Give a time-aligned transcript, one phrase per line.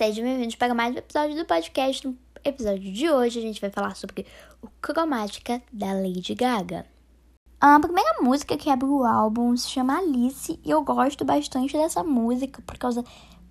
[0.00, 2.08] Sejam bem-vindos para mais um episódio do podcast.
[2.08, 4.24] No episódio de hoje, a gente vai falar sobre
[4.62, 6.86] o Cromática da Lady Gaga.
[7.60, 12.02] A primeira música que abre o álbum se chama Alice e eu gosto bastante dessa
[12.02, 13.04] música por causa.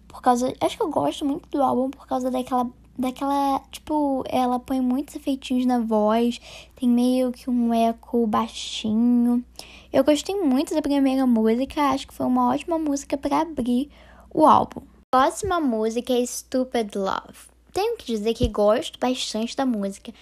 [0.08, 0.52] Por causa.
[0.60, 2.68] Acho que eu gosto muito do álbum por causa daquela.
[2.98, 3.60] Daquela.
[3.70, 6.42] Tipo, ela põe muitos efeitinhos na voz,
[6.76, 9.46] tem meio que um eco baixinho.
[9.94, 13.92] Eu gostei muito da primeira música, acho que foi uma ótima música para abrir
[14.34, 14.82] o álbum.
[15.12, 17.50] Próxima música é Stupid Love.
[17.74, 20.14] Tenho que dizer que gosto bastante da música,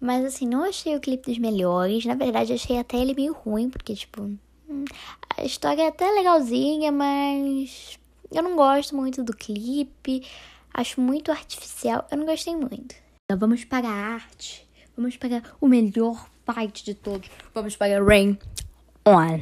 [0.00, 2.06] mas assim, não achei o clipe dos melhores.
[2.06, 4.84] Na verdade, achei até ele meio ruim, porque, tipo, hum,
[5.36, 7.98] a história é até legalzinha, mas
[8.32, 10.26] eu não gosto muito do clipe.
[10.72, 12.08] Acho muito artificial.
[12.10, 12.94] Eu não gostei muito.
[13.24, 14.66] Então vamos para a arte.
[14.96, 17.28] Vamos para o melhor fight de todos.
[17.52, 18.38] Vamos para Rain
[19.04, 19.38] on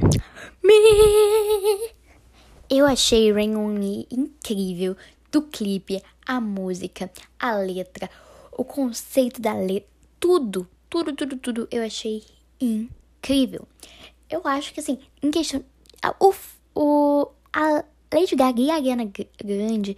[0.60, 1.97] Me.
[2.70, 4.94] Eu achei Rain On Me incrível
[5.32, 8.10] do clipe, a música, a letra,
[8.52, 9.88] o conceito da letra,
[10.20, 12.22] tudo, tudo, tudo, tudo eu achei
[12.60, 13.66] incrível.
[14.28, 15.64] Eu acho que assim, em questão.
[16.20, 16.34] O,
[16.74, 19.10] o, a Lady Gaga e a Ariana
[19.42, 19.96] Grande,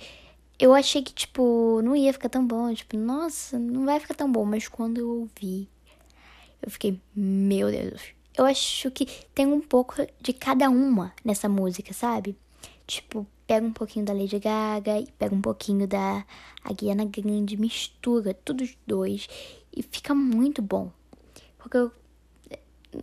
[0.56, 2.72] eu achei que, tipo, não ia ficar tão bom.
[2.72, 4.44] Tipo, nossa, não vai ficar tão bom.
[4.44, 5.68] Mas quando eu ouvi,
[6.62, 8.02] eu fiquei, meu Deus.
[8.38, 12.36] Eu acho que tem um pouco de cada uma nessa música, sabe?
[12.90, 16.26] Tipo, pega um pouquinho da Lady Gaga e pega um pouquinho da
[16.64, 19.28] Ariana Grande, mistura todos os dois
[19.72, 20.90] e fica muito bom.
[21.56, 21.92] Porque eu,
[22.92, 23.02] eu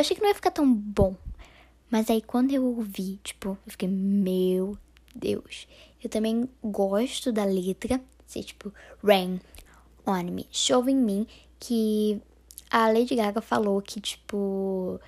[0.00, 1.14] achei que não ia ficar tão bom.
[1.88, 4.76] Mas aí quando eu ouvi, tipo, eu fiquei, meu
[5.14, 5.68] Deus.
[6.02, 9.40] Eu também gosto da letra, ser tipo, Rain
[10.04, 11.28] on me, Show in me,
[11.60, 12.20] que
[12.68, 14.98] a Lady Gaga falou que, tipo,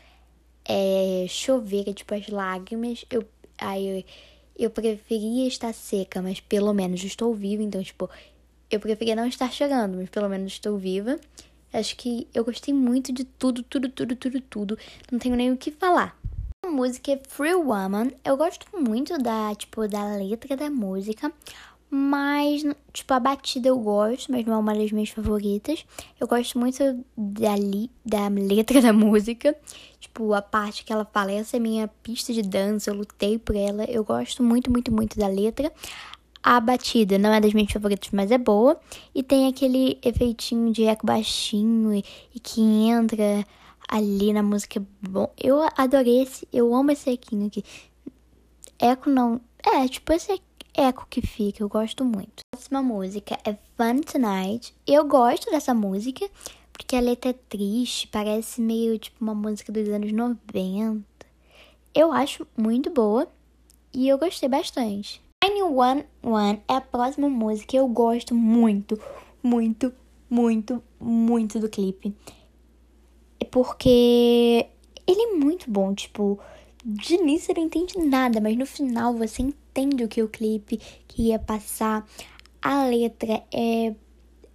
[0.64, 3.33] é, chover, é, tipo, as lágrimas, eu
[3.66, 4.04] Aí eu,
[4.66, 7.62] eu preferia estar seca, mas pelo menos estou viva.
[7.62, 8.08] Então, tipo,
[8.70, 11.18] eu preferia não estar chorando, mas pelo menos estou viva.
[11.72, 14.78] Acho que eu gostei muito de tudo, tudo, tudo, tudo, tudo.
[15.10, 16.16] Não tenho nem o que falar.
[16.64, 18.12] A música é Free Woman.
[18.24, 21.32] Eu gosto muito da, tipo, da letra da música.
[21.96, 25.86] Mas, tipo, a batida eu gosto, mas não é uma das minhas favoritas.
[26.18, 26.82] Eu gosto muito
[27.16, 29.56] da, li, da letra da música.
[30.00, 33.54] Tipo, a parte que ela fala, essa é minha pista de dança, eu lutei por
[33.54, 33.84] ela.
[33.84, 35.72] Eu gosto muito, muito, muito da letra.
[36.42, 38.76] A batida não é das minhas favoritas, mas é boa.
[39.14, 43.46] E tem aquele efeitinho de eco baixinho e, e que entra
[43.88, 44.84] ali na música.
[45.00, 47.62] Bom, eu adorei esse, eu amo esse equinho aqui.
[48.80, 49.40] Eco não.
[49.64, 50.42] É, tipo, esse aqui
[50.74, 52.40] eco que fica, eu gosto muito.
[52.52, 54.74] A próxima música é Fun Tonight.
[54.86, 56.28] Eu gosto dessa música
[56.72, 61.04] porque a letra é triste, parece meio tipo uma música dos anos 90.
[61.94, 63.28] Eu acho muito boa
[63.92, 65.22] e eu gostei bastante.
[65.44, 67.76] 911 é a próxima música.
[67.76, 69.00] Eu gosto muito,
[69.42, 69.92] muito,
[70.28, 72.12] muito, muito do clipe.
[73.38, 74.66] É porque
[75.06, 76.40] ele é muito bom, tipo,
[76.84, 79.63] de início você não entende nada, mas no final você entende
[80.04, 82.06] o que o clipe queria passar.
[82.62, 83.94] A letra é,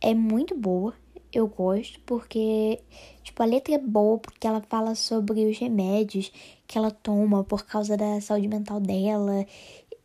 [0.02, 0.94] é muito boa,
[1.32, 2.80] eu gosto, porque,
[3.24, 6.32] tipo, a letra é boa porque ela fala sobre os remédios
[6.66, 9.46] que ela toma por causa da saúde mental dela.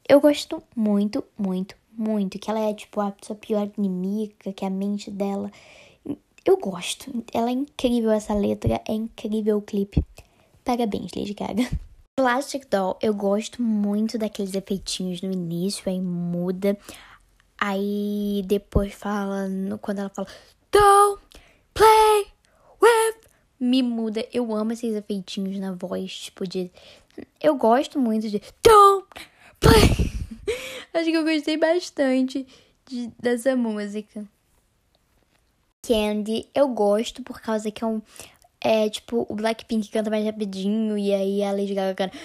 [0.06, 4.68] Eu gosto muito, muito, muito, que ela é, tipo, a sua pior inimiga, que é
[4.68, 5.50] a mente dela.
[6.44, 10.04] Eu gosto, ela é incrível essa letra, é incrível o clipe.
[10.62, 11.68] Parabéns, Lady Gaga.
[12.16, 16.78] Plastic Doll, eu gosto muito daqueles efeitinhos no início, aí muda.
[17.58, 19.48] Aí depois fala,
[19.80, 20.28] quando ela fala,
[20.70, 21.22] Don't
[21.72, 22.26] play
[22.80, 24.26] with me muda.
[24.32, 26.70] Eu amo esses efeitinhos na voz, tipo de.
[27.40, 29.08] Eu gosto muito de Don't
[29.58, 30.12] play.
[30.94, 32.46] Acho que eu gostei bastante
[32.86, 34.24] de, dessa música.
[35.86, 38.00] Candy, eu gosto por causa que é um,
[38.64, 42.16] é tipo, o Blackpink canta mais rapidinho e aí a Lady Gaga canta.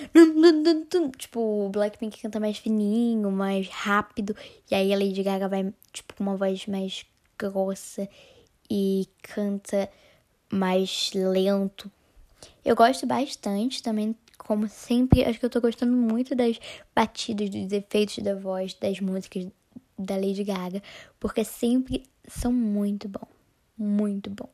[1.18, 4.34] Tipo, o Blackpink canta mais fininho, mais rápido.
[4.72, 7.06] E aí a Lady Gaga vai, tipo, com uma voz mais
[7.38, 8.08] grossa
[8.72, 9.90] e canta
[10.50, 11.92] mais lento.
[12.64, 16.58] Eu gosto bastante também, como sempre, acho que eu tô gostando muito das
[16.96, 19.46] batidas, dos efeitos da voz, das músicas
[19.98, 20.82] da Lady Gaga,
[21.20, 23.28] porque sempre são muito bom,
[23.78, 24.50] muito bom.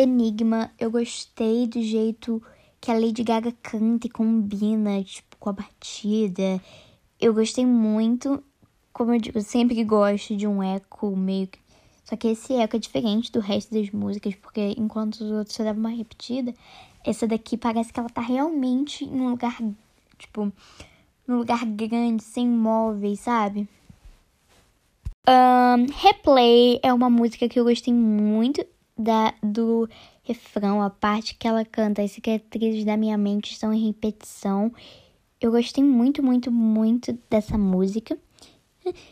[0.00, 2.40] Enigma, eu gostei do jeito
[2.80, 6.62] que a Lady Gaga canta e combina, tipo, com a batida.
[7.20, 8.40] Eu gostei muito,
[8.92, 11.58] como eu digo, sempre gosto de um eco meio que.
[12.04, 15.64] Só que esse eco é diferente do resto das músicas, porque enquanto os outros só
[15.64, 16.54] davam uma repetida,
[17.04, 19.58] essa daqui parece que ela tá realmente em um lugar,
[20.16, 20.52] tipo,
[21.26, 23.68] num lugar grande, sem móveis, sabe?
[25.28, 28.64] Um, Replay é uma música que eu gostei muito
[28.98, 29.88] da, do
[30.22, 34.72] refrão, a parte que ela canta, as cicatrizes da minha mente estão em repetição.
[35.40, 38.18] Eu gostei muito, muito, muito dessa música.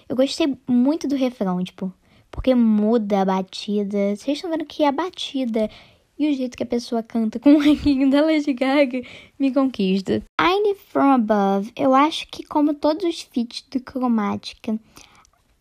[0.08, 1.92] Eu gostei muito do refrão, tipo,
[2.30, 4.16] porque muda a batida.
[4.16, 5.70] Vocês estão vendo que a batida
[6.18, 9.02] e o jeito que a pessoa canta com o ranking da Lady Gaga
[9.38, 10.22] me conquista.
[10.40, 14.78] Tiny From Above, eu acho que como todos os feats do Cromática,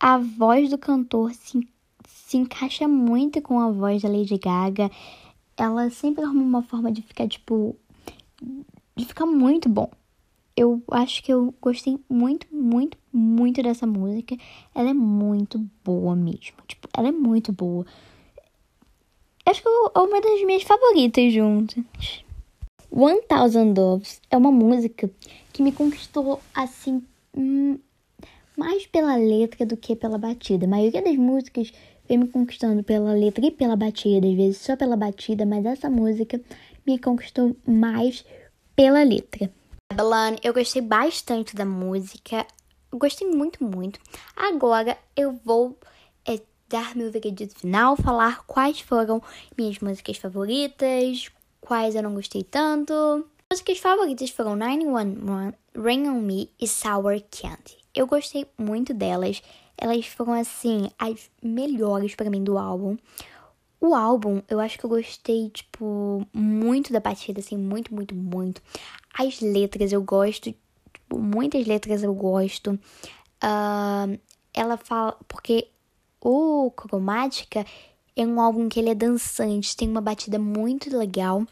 [0.00, 1.66] a voz do cantor se,
[2.26, 4.90] se encaixa muito com a voz da Lady Gaga.
[5.56, 7.76] Ela sempre arruma uma forma de ficar, tipo,
[8.96, 9.88] de ficar muito bom.
[10.56, 14.36] Eu acho que eu gostei muito, muito, muito dessa música.
[14.74, 16.56] Ela é muito boa mesmo.
[16.66, 17.86] Tipo, ela é muito boa.
[19.46, 21.84] Acho que é uma das minhas favoritas juntas.
[22.90, 25.08] One Thousand Doves é uma música
[25.52, 27.04] que me conquistou assim
[27.36, 27.78] hum,
[28.56, 30.66] mais pela letra do que pela batida.
[30.66, 31.70] A maioria das músicas
[32.08, 35.90] vem me conquistando pela letra e pela batida, às vezes só pela batida, mas essa
[35.90, 36.40] música
[36.86, 38.24] me conquistou mais
[38.74, 39.50] pela letra.
[39.92, 42.46] Babylon, eu gostei bastante da música,
[42.92, 44.00] gostei muito, muito.
[44.36, 45.78] Agora eu vou
[46.26, 49.22] é, dar meu veredito final, falar quais foram
[49.56, 51.30] minhas músicas favoritas,
[51.60, 53.26] quais eu não gostei tanto.
[53.50, 57.85] Músicas favoritas foram 911, Rain on Me e Sour Candy.
[57.96, 59.42] Eu gostei muito delas.
[59.76, 62.96] Elas foram assim as melhores para mim do álbum.
[63.80, 68.62] O álbum, eu acho que eu gostei, tipo, muito da batida, assim, muito, muito, muito.
[69.18, 70.54] As letras eu gosto,
[70.92, 72.78] tipo, muitas letras eu gosto.
[73.42, 74.18] Uh,
[74.52, 75.16] ela fala.
[75.26, 75.68] Porque
[76.20, 77.64] o Cromática
[78.14, 81.46] é um álbum que ele é dançante, tem uma batida muito legal,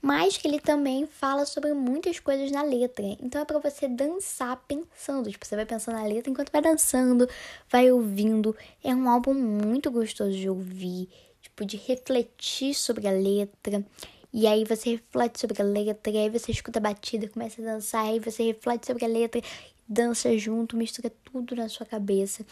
[0.00, 3.04] mas que ele também fala sobre muitas coisas na letra.
[3.20, 7.28] Então é para você dançar pensando, tipo, você vai pensando na letra enquanto vai dançando,
[7.68, 8.56] vai ouvindo.
[8.82, 11.08] É um álbum muito gostoso de ouvir,
[11.40, 13.84] tipo, de refletir sobre a letra.
[14.32, 17.64] E aí você reflete sobre a letra, e aí você escuta a batida, começa a
[17.64, 19.40] dançar, aí você reflete sobre a letra,
[19.88, 22.44] dança junto, mistura tudo na sua cabeça.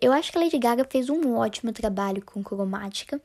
[0.00, 3.20] Eu acho que a Lady Gaga fez um ótimo trabalho com Cromática.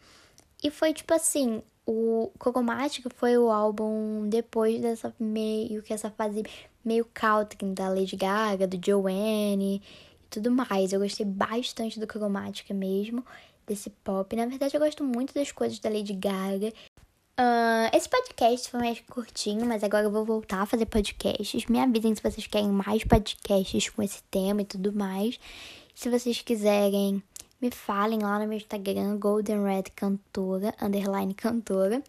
[0.63, 6.44] E foi tipo assim, o Cromática foi o álbum depois dessa meio que essa fase
[6.86, 10.94] meio country da Lady Gaga, do Joanne e tudo mais.
[10.94, 13.25] Eu gostei bastante do Cromática mesmo,
[13.65, 14.36] desse pop.
[14.36, 16.71] Na verdade, eu gosto muito das coisas da Lady Gaga.
[17.39, 21.65] Uh, esse podcast foi mais curtinho, mas agora eu vou voltar a fazer podcasts.
[21.65, 25.39] Me avisem se vocês querem mais podcasts com esse tema e tudo mais.
[25.95, 27.24] Se vocês quiserem,
[27.61, 32.01] me falem lá no meu Instagram, Golden Red Cantora, underline cantora.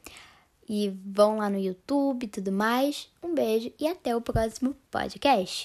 [0.68, 3.10] E vão lá no YouTube e tudo mais.
[3.20, 5.58] Um beijo e até o próximo podcast.